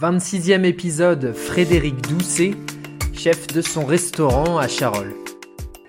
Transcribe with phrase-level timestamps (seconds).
[0.00, 2.50] 26e épisode, Frédéric Doucet,
[3.12, 5.14] chef de son restaurant à Charolles.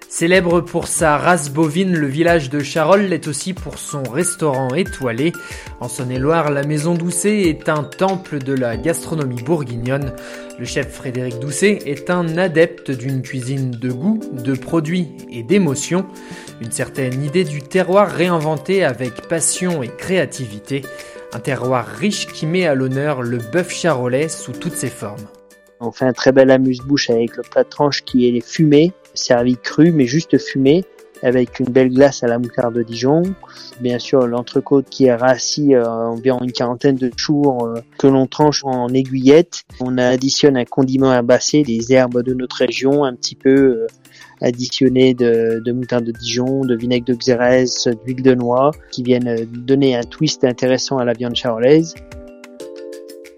[0.07, 5.33] Célèbre pour sa race bovine, le village de Charolles l'est aussi pour son restaurant étoilé.
[5.79, 10.13] En Saône-et-Loire, la Maison Doucet est un temple de la gastronomie bourguignonne.
[10.59, 16.05] Le chef Frédéric Doucet est un adepte d'une cuisine de goût, de produits et d'émotions.
[16.61, 20.83] Une certaine idée du terroir réinventé avec passion et créativité.
[21.35, 25.27] Un terroir riche qui met à l'honneur le bœuf charolais sous toutes ses formes.
[25.81, 29.57] On fait un très bel amuse-bouche avec le plat de tranche qui est fumé, servi
[29.57, 30.85] cru mais juste fumé,
[31.23, 33.23] avec une belle glace à la moutarde de Dijon.
[33.81, 38.27] Bien sûr, l'entrecôte qui est rassis euh, environ une quarantaine de jours euh, que l'on
[38.27, 39.63] tranche en aiguillettes.
[39.81, 43.87] On additionne un condiment herbacé, des herbes de notre région, un petit peu euh,
[44.41, 49.45] additionné de, de moutarde de Dijon, de vinaigre de Xérès, d'huile de noix, qui viennent
[49.45, 51.95] donner un twist intéressant à la viande charolaise.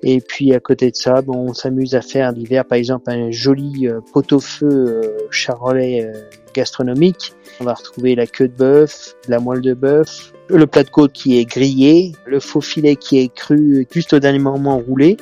[0.04, 3.32] Et puis à côté de ça, bon, on s'amuse à faire l'hiver, par exemple, un
[3.32, 6.20] joli euh, pot-au-feu euh, charolais euh,
[6.54, 7.34] gastronomique.
[7.60, 11.14] On va retrouver la queue de bœuf, la moelle de bœuf, le plat de côte
[11.14, 15.18] qui est grillé, le faux filet qui est cru juste au dernier moment roulé,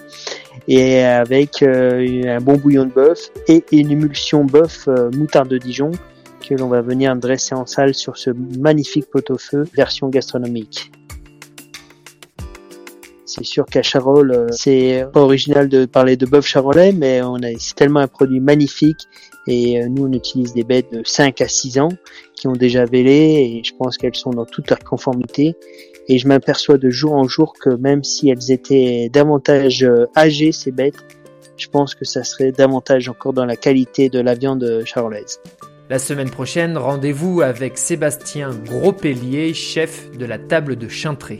[0.67, 5.91] et avec un bon bouillon de bœuf et une émulsion bœuf moutarde de Dijon
[6.47, 10.91] que l'on va venir dresser en salle sur ce magnifique pot-au-feu version gastronomique.
[13.36, 17.36] C'est sûr qu'à Charolles, euh, c'est pas original de parler de bœuf charolais, mais on
[17.36, 19.09] a, c'est tellement un produit magnifique.
[19.46, 21.90] Et euh, nous, on utilise des bêtes de 5 à 6 ans
[22.34, 25.56] qui ont déjà vélé et je pense qu'elles sont dans toute leur conformité.
[26.07, 30.53] Et je m'aperçois de jour en jour que même si elles étaient davantage euh, âgées,
[30.53, 31.03] ces bêtes,
[31.57, 35.41] je pense que ça serait davantage encore dans la qualité de la viande charolaise.
[35.90, 41.40] La semaine prochaine, rendez-vous avec Sébastien Gros-Pellier, chef de la table de Chintré.